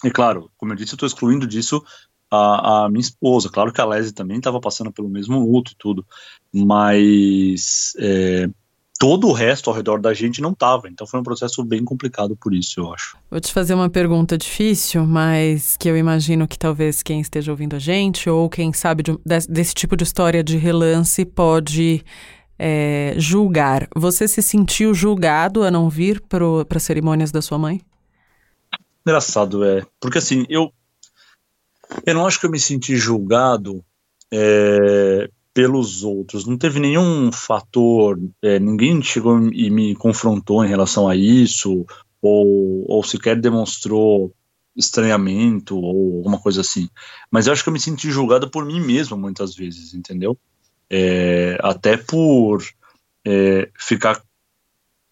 [0.04, 1.84] E claro, como eu disse, eu estou excluindo disso
[2.30, 3.50] a, a minha esposa.
[3.50, 6.06] Claro que a Leslie também estava passando pelo mesmo luto e tudo,
[6.54, 8.50] mas é,
[8.98, 10.88] todo o resto ao redor da gente não estava.
[10.88, 13.18] Então foi um processo bem complicado por isso, eu acho.
[13.30, 17.76] Vou te fazer uma pergunta difícil, mas que eu imagino que talvez quem esteja ouvindo
[17.76, 19.18] a gente ou quem sabe de,
[19.50, 22.04] desse tipo de história de relance pode
[22.58, 23.88] é, julgar.
[23.96, 27.82] Você se sentiu julgado a não vir para as cerimônias da sua mãe?
[29.06, 29.86] Engraçado, é.
[30.00, 30.72] Porque assim, eu,
[32.06, 33.84] eu não acho que eu me senti julgado
[34.32, 36.46] é, pelos outros.
[36.46, 41.86] Não teve nenhum fator, é, ninguém chegou e me confrontou em relação a isso,
[42.22, 44.34] ou, ou sequer demonstrou
[44.76, 46.90] estranhamento ou alguma coisa assim.
[47.30, 50.38] Mas eu acho que eu me senti julgado por mim mesmo muitas vezes, entendeu?
[50.90, 52.64] É, até por
[53.26, 54.22] é, ficar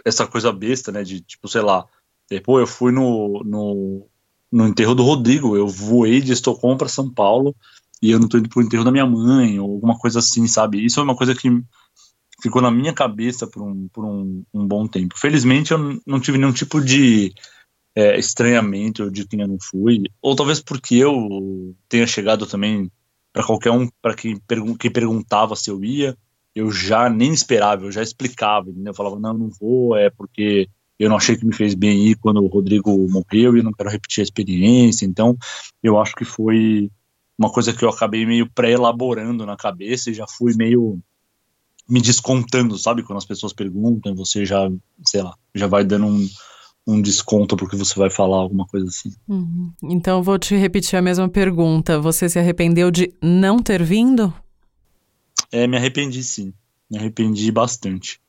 [0.06, 1.04] essa coisa besta, né?
[1.04, 1.86] De tipo, sei lá,
[2.30, 4.10] depois eu fui no, no
[4.52, 5.56] no enterro do Rodrigo.
[5.56, 7.56] Eu voei de Estocolmo para São Paulo
[8.02, 10.84] e eu não tô indo pro enterro da minha mãe, ou alguma coisa assim, sabe?
[10.84, 11.50] Isso é uma coisa que
[12.42, 15.18] ficou na minha cabeça por um, por um, um bom tempo.
[15.18, 17.34] Felizmente eu não tive nenhum tipo de
[17.94, 22.90] é, estranhamento de quem eu não fui, ou talvez porque eu tenha chegado também
[23.34, 26.18] para qualquer um, para quem, pergun que perguntava se eu ia,
[26.56, 28.92] eu já nem esperava, eu já explicava, entendeu?
[28.92, 32.16] eu falava, não, não vou, é porque eu não achei que me fez bem ir
[32.16, 35.06] quando o Rodrigo morreu e não quero repetir a experiência.
[35.06, 35.38] Então,
[35.82, 36.92] eu acho que foi
[37.38, 41.00] uma coisa que eu acabei meio pré-elaborando na cabeça e já fui meio
[41.88, 43.02] me descontando, sabe?
[43.02, 44.70] Quando as pessoas perguntam, você já,
[45.06, 46.30] sei lá, já vai dando um,
[46.86, 49.12] um desconto porque você vai falar alguma coisa assim.
[49.28, 49.72] Uhum.
[49.84, 52.00] Então, vou te repetir a mesma pergunta.
[52.00, 54.34] Você se arrependeu de não ter vindo?
[55.50, 56.54] É, me arrependi sim.
[56.92, 58.20] Me arrependi bastante.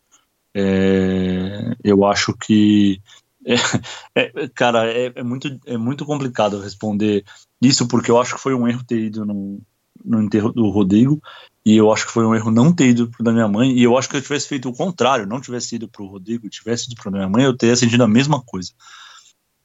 [0.55, 3.01] É, eu acho que
[3.47, 3.55] é,
[4.15, 7.25] é, cara, é, é, muito, é muito complicado responder
[7.61, 9.61] isso, porque eu acho que foi um erro ter ido no,
[10.05, 11.21] no enterro do Rodrigo,
[11.65, 13.83] e eu acho que foi um erro não ter ido pro da minha mãe, e
[13.83, 17.03] eu acho que eu tivesse feito o contrário, não tivesse ido pro Rodrigo, tivesse ido
[17.03, 18.73] da minha mãe, eu teria sentido a mesma coisa.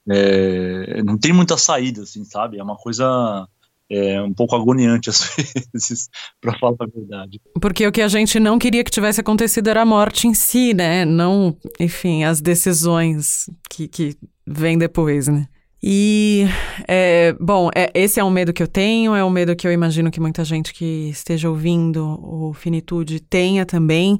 [0.07, 2.59] É, não tem muita saída, assim, sabe?
[2.59, 3.47] É uma coisa
[3.89, 5.35] é um pouco agoniante às
[5.73, 6.09] vezes,
[6.41, 7.39] para falar a verdade.
[7.61, 10.73] Porque o que a gente não queria que tivesse acontecido era a morte em si,
[10.73, 11.05] né?
[11.05, 15.47] Não, enfim, as decisões que, que vêm depois, né?
[15.87, 16.45] E,
[16.87, 19.71] é, bom, é, esse é um medo que eu tenho, é um medo que eu
[19.71, 24.19] imagino que muita gente que esteja ouvindo o Finitude tenha também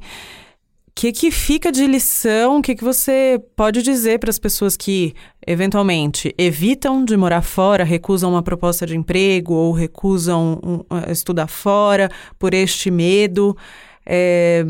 [0.96, 2.60] que, que fica de lição?
[2.60, 5.14] O que, que você pode dizer para as pessoas que,
[5.46, 11.48] eventualmente, evitam de morar fora, recusam uma proposta de emprego ou recusam um, uh, estudar
[11.48, 13.58] fora por este medo?
[14.06, 14.66] É,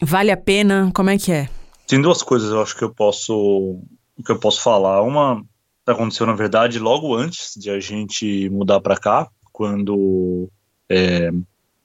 [0.00, 0.88] vale a pena?
[0.94, 1.48] Como é que é?
[1.88, 3.80] Tem duas coisas eu acho que eu posso
[4.24, 5.02] que eu posso falar.
[5.02, 5.44] Uma
[5.84, 10.48] aconteceu na verdade logo antes de a gente mudar para cá, quando
[10.88, 11.30] é,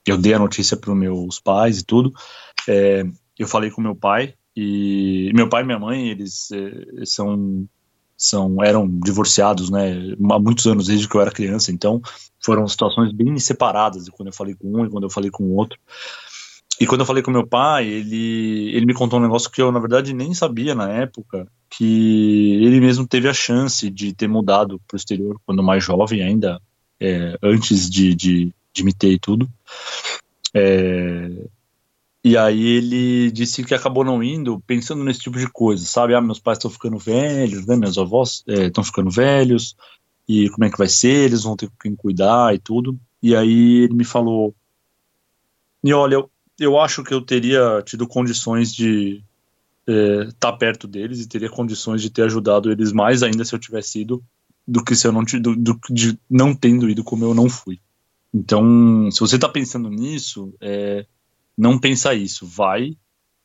[0.06, 2.14] eu dei a notícia para meus pais e tudo.
[2.68, 3.06] É,
[3.38, 7.68] eu falei com meu pai e meu pai e minha mãe eles eh, são
[8.16, 11.72] são eram divorciados né há muitos anos desde que eu era criança.
[11.72, 12.02] Então
[12.44, 15.56] foram situações bem separadas quando eu falei com um e quando eu falei com o
[15.56, 15.80] outro.
[16.80, 19.72] E quando eu falei com meu pai ele ele me contou um negócio que eu
[19.72, 24.80] na verdade nem sabia na época que ele mesmo teve a chance de ter mudado
[24.88, 26.62] para o exterior quando mais jovem ainda
[27.00, 29.50] é, antes de, de, de me ter e tudo.
[30.54, 31.30] É,
[32.24, 36.16] E aí ele disse que acabou não indo pensando nesse tipo de coisa, sabe?
[36.16, 37.76] Ah, meus pais estão ficando velhos, né?
[37.76, 39.76] Meus avós estão é, ficando velhos,
[40.28, 41.26] e como é que vai ser?
[41.26, 42.98] Eles vão ter quem cuidar e tudo.
[43.22, 44.56] E aí ele me falou:
[45.84, 49.22] E olha, eu, eu acho que eu teria tido condições de
[49.86, 53.54] estar é, tá perto deles e teria condições de ter ajudado eles mais ainda se
[53.54, 54.24] eu tivesse ido
[54.66, 57.80] do que se eu não do, do, de não tendo ido como eu não fui.
[58.34, 61.06] Então, se você está pensando nisso, é,
[61.58, 62.96] não pensa isso, vai,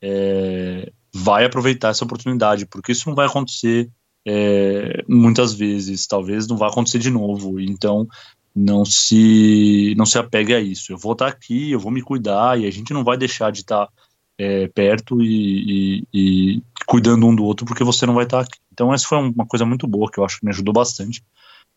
[0.02, 3.90] é, vai aproveitar essa oportunidade, porque isso não vai acontecer
[4.26, 7.58] é, muitas vezes, talvez não vai acontecer de novo.
[7.60, 8.06] Então,
[8.54, 10.92] não se não se apegue a isso.
[10.92, 13.60] Eu vou estar aqui, eu vou me cuidar e a gente não vai deixar de
[13.60, 13.88] estar
[14.36, 18.58] é, perto e, e, e, cuidando um do outro porque você não vai estar aqui.
[18.72, 21.22] Então, essa foi uma coisa muito boa que eu acho que me ajudou bastante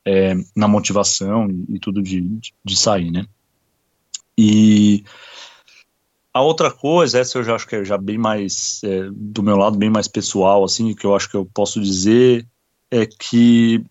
[0.05, 3.25] é, na motivação e, e tudo de, de, de sair, né?
[4.37, 5.03] E
[6.33, 9.57] a outra coisa, essa eu já acho que é já bem mais, é, do meu
[9.57, 12.47] lado, bem mais pessoal, assim, que eu acho que eu posso dizer
[12.89, 13.83] é que,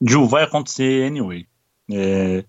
[0.00, 1.46] Ju, vai acontecer anyway.
[1.90, 2.44] É,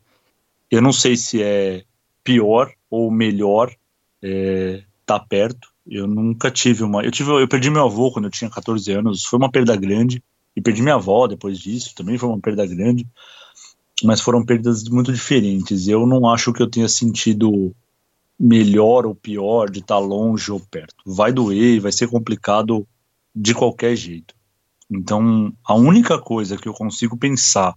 [0.71, 1.83] eu não sei se é
[2.23, 3.73] pior ou melhor
[4.21, 5.69] é, tá perto.
[5.87, 7.03] Eu nunca tive uma.
[7.03, 10.23] Eu, tive, eu perdi meu avô quando eu tinha 14 anos, foi uma perda grande.
[10.55, 13.05] E perdi minha avó depois disso, também foi uma perda grande.
[14.03, 15.87] Mas foram perdas muito diferentes.
[15.87, 17.75] Eu não acho que eu tenha sentido
[18.39, 20.95] melhor ou pior de estar longe ou perto.
[21.05, 22.87] Vai doer, vai ser complicado
[23.33, 24.35] de qualquer jeito.
[24.89, 27.75] Então, a única coisa que eu consigo pensar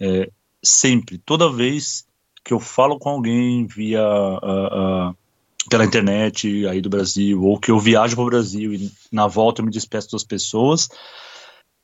[0.00, 0.30] é,
[0.62, 2.06] sempre, toda vez
[2.44, 4.02] que eu falo com alguém via
[5.70, 9.60] pela internet aí do Brasil, ou que eu viajo para o Brasil e na volta
[9.60, 10.88] eu me despeço das pessoas,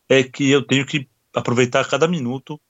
[0.09, 2.61] é que eu tenho que aproveitar cada minuto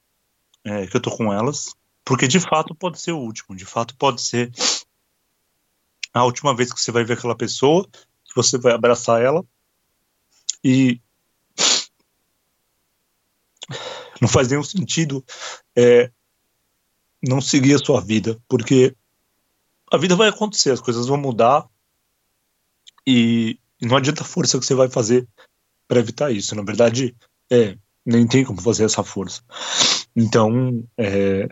[0.64, 3.96] é, que eu tô com elas, porque de fato pode ser o último, de fato
[3.96, 4.52] pode ser
[6.12, 7.88] a última vez que você vai ver aquela pessoa,
[8.24, 9.44] que você vai abraçar ela
[10.62, 11.00] e
[14.20, 15.24] não faz nenhum sentido
[15.76, 16.10] é,
[17.22, 18.94] não seguir a sua vida, porque
[19.90, 21.66] a vida vai acontecer, as coisas vão mudar
[23.06, 25.26] e, não adianta a força que você vai fazer
[25.88, 26.54] para evitar isso.
[26.54, 27.16] Na verdade,
[27.50, 29.42] é, nem tem como fazer essa força.
[30.14, 31.48] Então, é,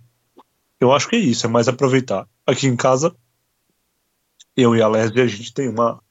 [0.78, 2.28] eu acho que é isso, é mais aproveitar.
[2.46, 3.14] Aqui em casa,
[4.58, 6.02] eu e a Leslie, a gente tem uma,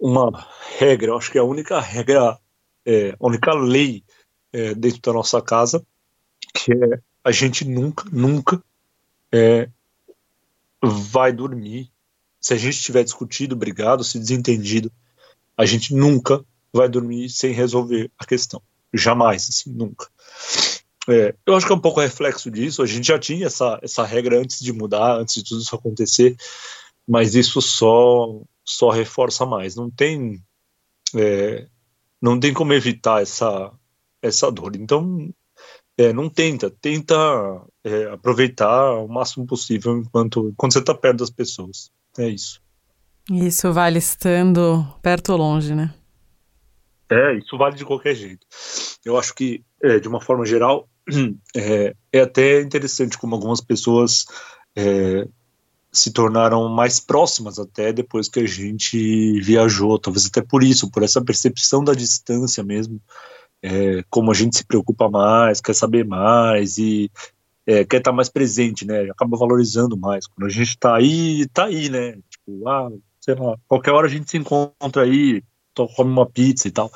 [0.00, 2.38] uma regra, eu acho que é a única regra,
[2.86, 4.02] é, a única lei
[4.50, 5.84] é, dentro da nossa casa,
[6.54, 8.62] que é a gente nunca, nunca
[9.30, 9.68] é,
[10.82, 11.90] vai dormir.
[12.40, 14.90] Se a gente tiver discutido, brigado, se desentendido,
[15.54, 16.42] a gente nunca
[16.72, 18.62] vai dormir sem resolver a questão.
[18.94, 20.08] Jamais, assim, nunca.
[21.06, 22.82] É, eu acho que é um pouco reflexo disso.
[22.82, 26.34] A gente já tinha essa, essa regra antes de mudar, antes de tudo isso acontecer
[27.06, 29.76] mas isso só só reforça mais.
[29.76, 30.42] Não tem
[31.14, 31.66] é,
[32.20, 33.72] não tem como evitar essa
[34.22, 34.76] essa dor.
[34.76, 35.30] Então
[35.96, 37.14] é, não tenta, tenta
[37.84, 41.90] é, aproveitar o máximo possível enquanto quando você está perto das pessoas.
[42.18, 42.62] É isso.
[43.30, 45.94] Isso vale estando perto ou longe, né?
[47.10, 48.46] É, isso vale de qualquer jeito.
[49.04, 50.88] Eu acho que, é, de uma forma geral,
[51.56, 54.24] é, é até interessante como algumas pessoas
[54.76, 55.26] é,
[55.94, 61.02] se tornaram mais próximas até depois que a gente viajou, talvez até por isso, por
[61.02, 63.00] essa percepção da distância mesmo,
[63.62, 67.10] é, como a gente se preocupa mais, quer saber mais e
[67.66, 69.08] é, quer estar mais presente, né?
[69.10, 70.26] Acaba valorizando mais.
[70.26, 72.18] Quando a gente está aí, está aí, né?
[72.28, 75.42] Tipo, ah, sei lá, qualquer hora a gente se encontra aí,
[75.96, 76.92] come uma pizza e tal.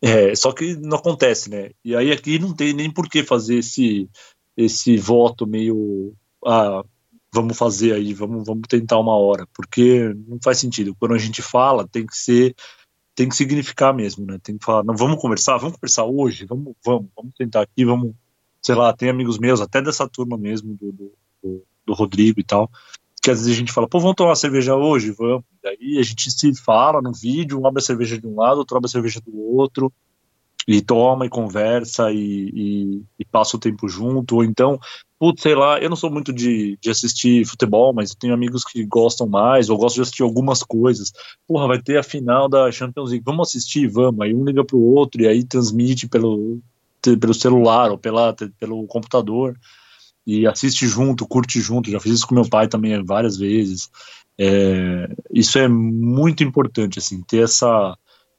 [0.00, 1.70] É, só que não acontece, né?
[1.84, 4.08] E aí aqui não tem nem por que fazer esse
[4.56, 6.14] esse voto meio
[6.46, 6.84] ah,
[7.34, 10.94] vamos fazer aí, vamos, vamos tentar uma hora, porque não faz sentido.
[10.98, 12.54] Quando a gente fala, tem que ser,
[13.14, 14.38] tem que significar mesmo, né?
[14.40, 18.14] Tem que falar, não, vamos conversar, vamos conversar hoje, vamos, vamos, vamos tentar aqui, vamos,
[18.62, 22.70] sei lá, tem amigos meus, até dessa turma mesmo, do, do, do, Rodrigo e tal,
[23.20, 25.10] que às vezes a gente fala, pô, vamos tomar uma cerveja hoje?
[25.10, 25.44] Vamos.
[25.60, 28.76] Daí a gente se fala no vídeo, um abre a cerveja de um lado, outro
[28.76, 29.92] abre a cerveja do outro,
[30.66, 34.78] e toma e conversa e, e, e, passa o tempo junto, ou então,
[35.18, 38.64] putz, sei lá, eu não sou muito de, de assistir futebol, mas eu tenho amigos
[38.64, 41.12] que gostam mais, ou gosto de assistir algumas coisas.
[41.46, 44.20] Porra, vai ter a final da Champions League, vamos assistir, vamos.
[44.20, 46.60] Aí um liga pro outro e aí transmite pelo,
[47.02, 49.54] pelo celular ou pela, pelo computador
[50.26, 51.90] e assiste junto, curte junto.
[51.90, 53.90] Já fiz isso com meu pai também várias vezes.
[54.38, 57.96] É, isso é muito importante, assim, ter essa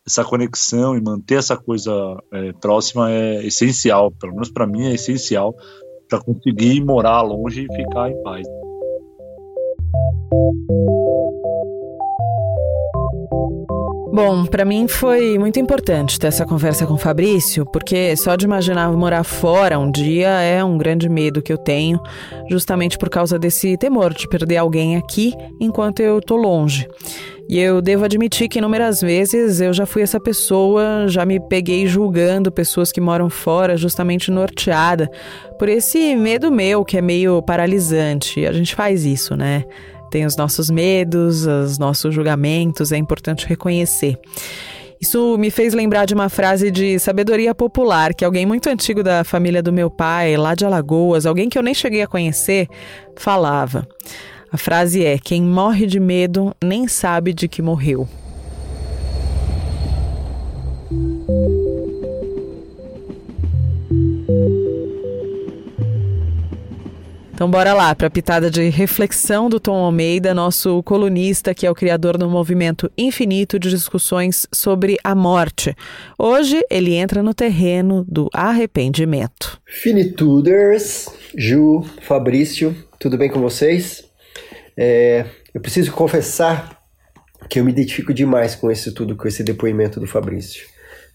[0.07, 1.91] essa conexão e manter essa coisa
[2.31, 5.55] é, próxima é essencial, pelo menos para mim é essencial
[6.07, 8.45] para conseguir morar longe e ficar em paz.
[14.13, 18.45] Bom, para mim foi muito importante ter essa conversa com o Fabrício, porque só de
[18.45, 21.99] imaginar morar fora um dia é um grande medo que eu tenho,
[22.49, 26.87] justamente por causa desse temor de perder alguém aqui enquanto eu tô longe.
[27.47, 31.85] E eu devo admitir que inúmeras vezes eu já fui essa pessoa, já me peguei
[31.85, 35.09] julgando pessoas que moram fora, justamente norteada
[35.59, 38.45] por esse medo meu que é meio paralisante.
[38.45, 39.63] A gente faz isso, né?
[40.09, 44.17] Tem os nossos medos, os nossos julgamentos, é importante reconhecer.
[44.99, 49.23] Isso me fez lembrar de uma frase de sabedoria popular que alguém muito antigo da
[49.23, 52.67] família do meu pai, lá de Alagoas, alguém que eu nem cheguei a conhecer,
[53.15, 53.87] falava.
[54.55, 58.07] A frase é: Quem morre de medo nem sabe de que morreu.
[67.33, 71.69] Então bora lá para a pitada de reflexão do Tom Almeida, nosso colunista que é
[71.69, 75.75] o criador do movimento infinito de discussões sobre a morte.
[76.17, 79.59] Hoje ele entra no terreno do arrependimento.
[79.65, 84.14] Finituders, Ju, Fabrício, tudo bem com vocês?
[84.77, 86.81] É, eu preciso confessar
[87.49, 90.65] que eu me identifico demais com esse tudo, com esse depoimento do Fabrício.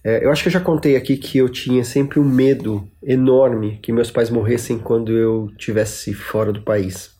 [0.02, 3.78] É, eu acho que eu já contei aqui que eu tinha sempre um medo enorme
[3.82, 7.10] que meus pais morressem quando eu estivesse fora do país.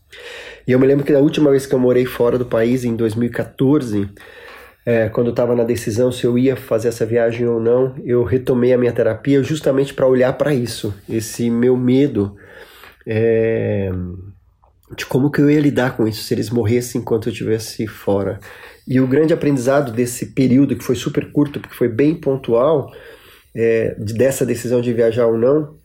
[0.67, 2.97] E eu me lembro que da última vez que eu morei fora do país, em
[2.97, 4.09] 2014,
[4.87, 8.25] é, quando eu estava na decisão se eu ia fazer essa viagem ou não, eu
[8.25, 12.35] retomei a minha terapia justamente para olhar para isso, esse meu medo.
[13.07, 13.91] É,
[14.97, 18.41] de como que eu ia lidar com isso se eles morressem enquanto eu estivesse fora.
[18.87, 22.91] E o grande aprendizado desse período, que foi super curto, porque foi bem pontual,
[23.55, 25.77] é, dessa decisão de viajar ou não,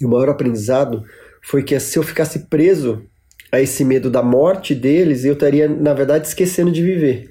[0.00, 1.02] e o maior aprendizado
[1.42, 3.02] foi que se eu ficasse preso
[3.52, 7.30] a esse medo da morte deles, eu estaria, na verdade, esquecendo de viver.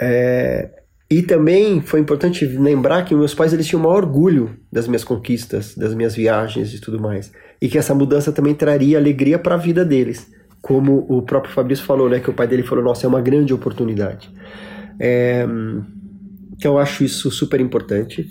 [0.00, 0.70] É,
[1.10, 5.02] e também foi importante lembrar que meus pais eles tinham o maior orgulho das minhas
[5.02, 7.32] conquistas, das minhas viagens e tudo mais.
[7.60, 10.30] E que essa mudança também traria alegria para a vida deles.
[10.60, 12.20] Como o próprio Fabrício falou, né?
[12.20, 14.30] Que o pai dele falou: Nossa, é uma grande oportunidade.
[14.98, 15.46] É,
[16.60, 18.28] então eu acho isso super importante.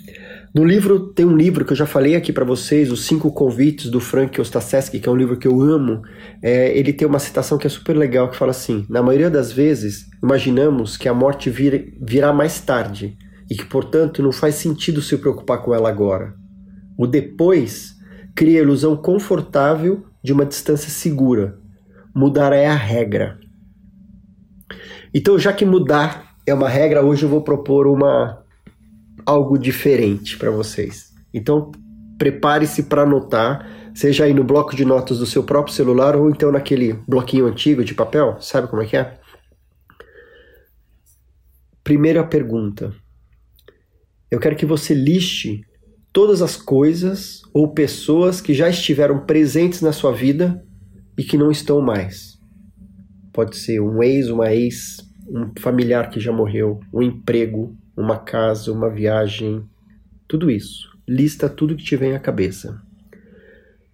[0.54, 3.90] No livro, tem um livro que eu já falei aqui para vocês, Os Cinco Convites,
[3.90, 6.02] do Frank Ostaseski, que é um livro que eu amo.
[6.42, 9.52] É, ele tem uma citação que é super legal, que fala assim, na maioria das
[9.52, 13.16] vezes, imaginamos que a morte vir, virá mais tarde,
[13.50, 16.34] e que, portanto, não faz sentido se preocupar com ela agora.
[16.96, 17.96] O depois
[18.40, 21.58] cria a ilusão confortável de uma distância segura.
[22.14, 23.38] Mudar é a regra.
[25.12, 28.42] Então, já que mudar é uma regra, hoje eu vou propor uma
[29.26, 31.12] algo diferente para vocês.
[31.34, 31.70] Então,
[32.16, 36.50] prepare-se para anotar, seja aí no bloco de notas do seu próprio celular ou então
[36.50, 39.18] naquele bloquinho antigo de papel, sabe como é que é?
[41.84, 42.94] Primeira pergunta.
[44.30, 45.60] Eu quero que você liste
[46.12, 50.64] todas as coisas ou pessoas que já estiveram presentes na sua vida
[51.16, 52.38] e que não estão mais.
[53.32, 54.98] Pode ser um ex, uma ex,
[55.28, 59.64] um familiar que já morreu, um emprego, uma casa, uma viagem,
[60.26, 60.88] tudo isso.
[61.08, 62.80] Lista tudo que te vem à cabeça.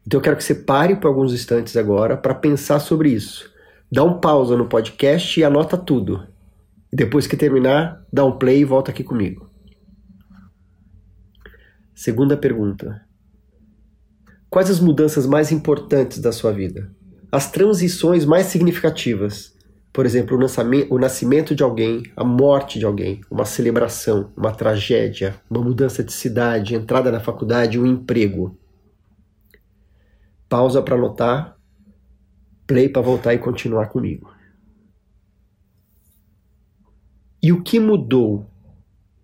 [0.07, 3.53] Então eu quero que você pare por alguns instantes agora para pensar sobre isso.
[3.91, 6.27] Dá um pausa no podcast e anota tudo.
[6.93, 9.46] E depois que terminar, dá um play e volta aqui comigo.
[11.97, 13.05] Segunda pergunta:
[14.49, 16.89] Quais as mudanças mais importantes da sua vida?
[17.33, 19.57] As transições mais significativas
[19.97, 20.39] por exemplo,
[20.91, 26.13] o nascimento de alguém, a morte de alguém, uma celebração, uma tragédia, uma mudança de
[26.13, 28.59] cidade, entrada na faculdade, um emprego.
[30.51, 31.57] Pausa para anotar,
[32.67, 34.31] play para voltar e continuar comigo.
[37.43, 38.51] E o que mudou?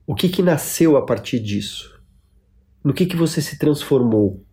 [0.07, 1.92] O que, que nasceu a partir disso?
[2.85, 4.45] No que, que você se transformou?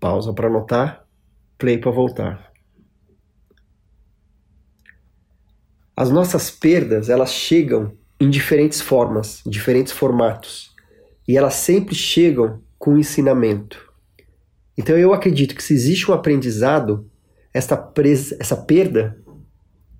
[0.00, 1.06] Pausa para anotar,
[1.58, 2.52] play para voltar.
[5.94, 10.74] As nossas perdas, elas chegam em diferentes formas, em diferentes formatos.
[11.26, 13.92] E elas sempre chegam com ensinamento.
[14.76, 17.10] Então eu acredito que se existe um aprendizado,
[17.52, 17.92] essa,
[18.38, 19.20] essa perda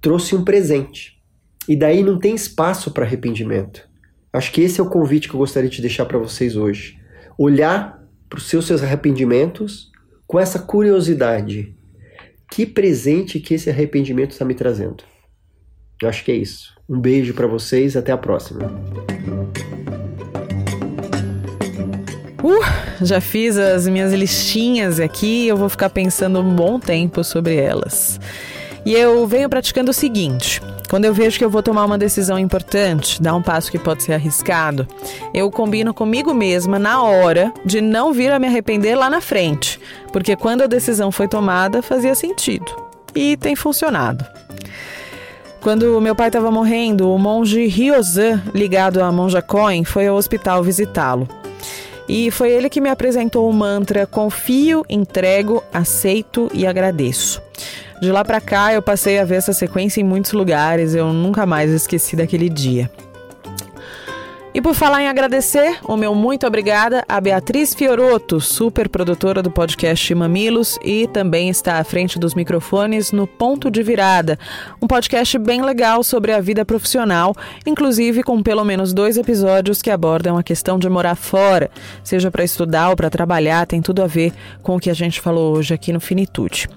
[0.01, 1.21] trouxe um presente.
[1.69, 3.88] E daí não tem espaço para arrependimento.
[4.33, 6.99] Acho que esse é o convite que eu gostaria de deixar para vocês hoje.
[7.39, 9.91] Olhar para os seus, seus arrependimentos
[10.27, 11.75] com essa curiosidade.
[12.51, 15.03] Que presente que esse arrependimento está me trazendo?
[16.03, 16.75] Eu acho que é isso.
[16.89, 18.71] Um beijo para vocês, até a próxima.
[22.43, 27.57] Uh, já fiz as minhas listinhas aqui, eu vou ficar pensando um bom tempo sobre
[27.57, 28.21] elas.
[28.85, 32.39] E eu venho praticando o seguinte: quando eu vejo que eu vou tomar uma decisão
[32.39, 34.87] importante, dar um passo que pode ser arriscado,
[35.35, 39.79] eu combino comigo mesma na hora de não vir a me arrepender lá na frente,
[40.13, 44.25] porque quando a decisão foi tomada fazia sentido e tem funcionado.
[45.61, 50.63] Quando meu pai estava morrendo, o monge Ryozan, ligado à Monja Coin, foi ao hospital
[50.63, 51.29] visitá-lo.
[52.09, 57.43] E foi ele que me apresentou o mantra Confio, entrego, aceito e agradeço.
[58.01, 61.45] De lá para cá eu passei a ver essa sequência em muitos lugares, eu nunca
[61.45, 62.89] mais esqueci daquele dia.
[64.59, 69.53] E por falar em agradecer, o meu muito obrigada a Beatriz Fioroto, super produtora do
[69.53, 74.37] podcast Mamilos e também está à frente dos microfones no Ponto de Virada,
[74.83, 79.93] um podcast bem legal sobre a vida profissional, inclusive com pelo menos dois episódios que
[79.93, 81.71] abordam a questão de morar fora,
[82.03, 85.21] seja para estudar ou para trabalhar, tem tudo a ver com o que a gente
[85.21, 86.69] falou hoje aqui no Finitude.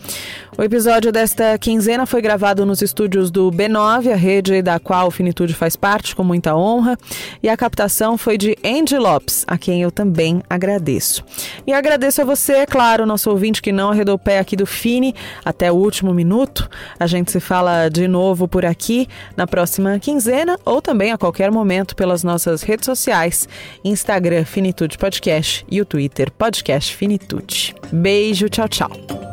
[0.56, 5.12] O episódio desta quinzena foi gravado nos estúdios do B9, a rede da qual o
[5.12, 6.96] Finitude faz parte com muita honra,
[7.42, 11.24] e a captação foi de Andy Lopes, a quem eu também agradeço.
[11.66, 14.66] E agradeço a você, é claro, nosso ouvinte que não arredou o pé aqui do
[14.66, 15.16] Fini
[15.46, 16.70] até o último minuto.
[17.00, 19.08] A gente se fala de novo por aqui
[19.38, 23.48] na próxima quinzena ou também a qualquer momento pelas nossas redes sociais,
[23.86, 27.74] Instagram Finitude Podcast e o Twitter Podcast Finitude.
[27.92, 29.31] Beijo, tchau, tchau.